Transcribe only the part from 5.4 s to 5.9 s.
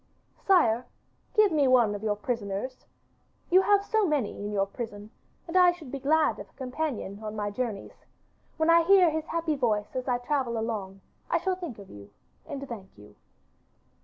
and I